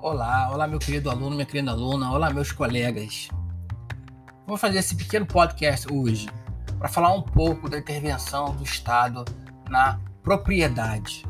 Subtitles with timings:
[0.00, 3.28] Olá, olá meu querido aluno, minha querida aluna, olá meus colegas.
[4.46, 6.28] Vamos fazer esse pequeno podcast hoje
[6.78, 9.24] para falar um pouco da intervenção do Estado
[9.68, 11.24] na propriedade.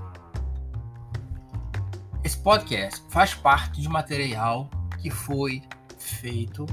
[2.23, 5.63] Esse podcast faz parte de material que foi
[5.99, 6.67] feito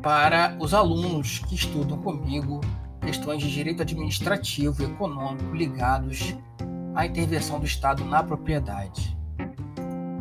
[0.00, 2.60] para os alunos que estudam comigo
[3.00, 6.36] questões de direito administrativo e econômico ligados
[6.94, 9.11] à intervenção do Estado na propriedade.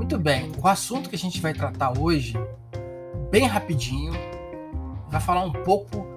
[0.02, 2.34] Muito bem, o assunto que a gente vai tratar hoje,
[3.30, 4.12] bem rapidinho,
[5.08, 6.08] vai falar um pouco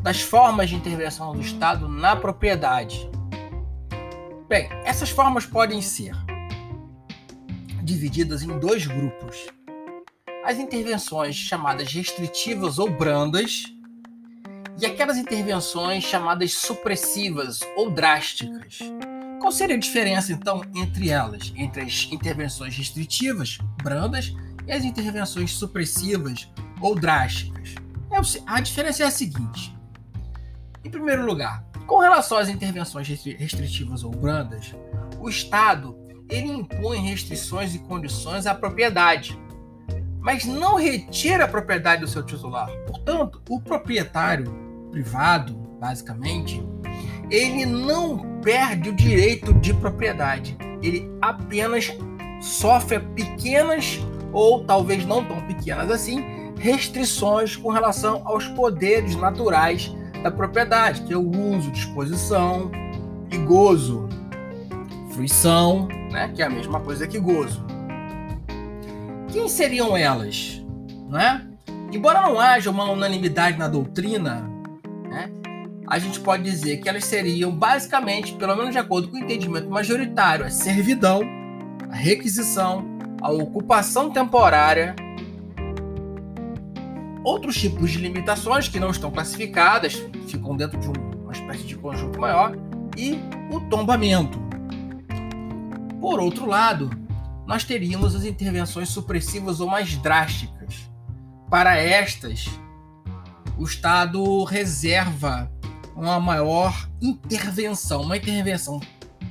[0.00, 3.06] das formas de intervenção do Estado na propriedade.
[4.48, 6.14] Bem, essas formas podem ser
[7.82, 9.46] divididas em dois grupos.
[10.42, 13.64] As intervenções chamadas restritivas ou brandas
[14.80, 18.78] e aquelas intervenções chamadas supressivas ou drásticas.
[19.44, 21.52] Qual seria a diferença, então, entre elas?
[21.54, 24.34] Entre as intervenções restritivas, brandas,
[24.66, 27.74] e as intervenções supressivas ou drásticas?
[28.10, 29.76] É a diferença é a seguinte.
[30.82, 34.74] Em primeiro lugar, com relação às intervenções restritivas ou brandas,
[35.20, 35.94] o Estado
[36.30, 39.38] ele impõe restrições e condições à propriedade,
[40.20, 42.70] mas não retira a propriedade do seu titular.
[42.86, 44.50] Portanto, o proprietário
[44.90, 46.66] privado, basicamente,
[47.30, 50.56] ele não perde o direito de propriedade.
[50.82, 51.92] Ele apenas
[52.40, 54.00] sofre pequenas
[54.32, 56.24] ou talvez não tão pequenas assim
[56.58, 62.70] restrições com relação aos poderes naturais da propriedade, que é o uso, disposição
[63.30, 64.08] e gozo.
[65.10, 67.64] Fruição, né, que é a mesma coisa que gozo.
[69.28, 70.64] Quem seriam elas?
[71.08, 71.46] Não é?
[71.92, 74.50] Embora não haja uma unanimidade na doutrina
[75.86, 79.68] a gente pode dizer que elas seriam basicamente, pelo menos de acordo com o entendimento
[79.68, 81.22] majoritário, a servidão,
[81.90, 82.84] a requisição,
[83.20, 84.94] a ocupação temporária,
[87.22, 89.94] outros tipos de limitações que não estão classificadas,
[90.26, 92.56] ficam dentro de uma espécie de conjunto maior,
[92.96, 93.18] e
[93.50, 94.38] o tombamento.
[96.00, 96.90] Por outro lado,
[97.46, 100.90] nós teríamos as intervenções supressivas ou mais drásticas.
[101.50, 102.48] Para estas,
[103.58, 105.50] o Estado reserva
[105.94, 108.80] uma maior intervenção, uma intervenção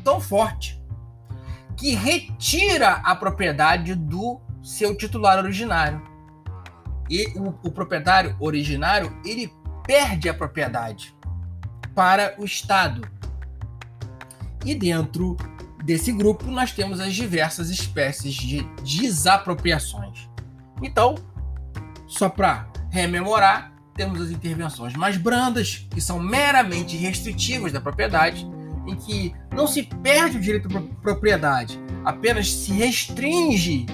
[0.04, 0.82] tão forte
[1.76, 6.02] que retira a propriedade do seu titular originário.
[7.10, 9.52] E o, o proprietário originário ele
[9.86, 11.14] perde a propriedade
[11.94, 13.08] para o Estado.
[14.66, 15.36] E dentro
[15.84, 20.30] desse grupo nós temos as diversas espécies de desapropriações.
[20.82, 21.16] Então,
[22.08, 28.48] só para rememorar, temos as intervenções mais brandas, que são meramente restritivas da propriedade,
[28.88, 33.86] em que não se perde o direito à propriedade, apenas se restringe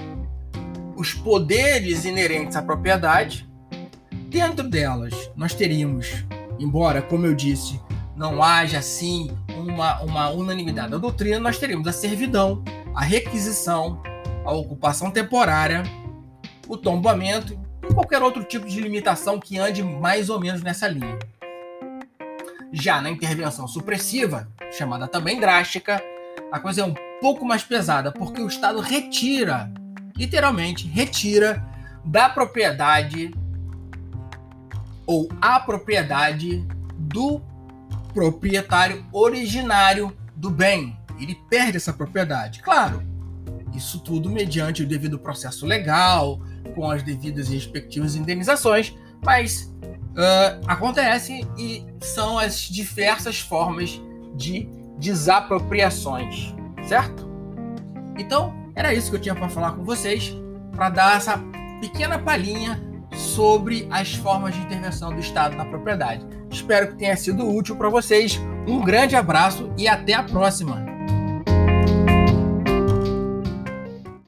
[0.96, 3.48] os poderes inerentes à propriedade.
[4.28, 6.24] Dentro delas, nós teríamos,
[6.58, 7.80] embora, como eu disse,
[8.16, 12.62] não haja assim uma, uma unanimidade da doutrina, nós teríamos a servidão,
[12.94, 14.02] a requisição,
[14.44, 15.82] a ocupação temporária,
[16.68, 17.58] o tombamento
[17.94, 21.18] qualquer outro tipo de limitação que ande mais ou menos nessa linha.
[22.72, 26.00] Já na intervenção supressiva, chamada também drástica,
[26.52, 29.72] a coisa é um pouco mais pesada, porque o Estado retira,
[30.16, 31.64] literalmente, retira
[32.04, 33.32] da propriedade
[35.06, 36.64] ou a propriedade
[36.96, 37.40] do
[38.14, 40.96] proprietário originário do bem.
[41.18, 42.62] Ele perde essa propriedade.
[42.62, 43.02] Claro,
[43.74, 46.40] isso tudo mediante o devido processo legal,
[46.74, 48.94] com as devidas e respectivas indenizações,
[49.24, 49.72] mas
[50.10, 54.00] uh, acontece e são as diversas formas
[54.34, 57.28] de desapropriações, certo?
[58.18, 60.34] Então, era isso que eu tinha para falar com vocês,
[60.72, 61.38] para dar essa
[61.80, 62.80] pequena palhinha
[63.12, 66.24] sobre as formas de intervenção do Estado na propriedade.
[66.50, 68.40] Espero que tenha sido útil para vocês.
[68.66, 70.89] Um grande abraço e até a próxima!